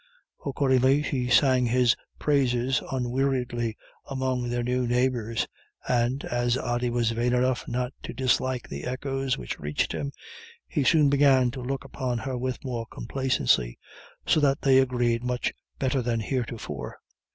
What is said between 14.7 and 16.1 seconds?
agreed much better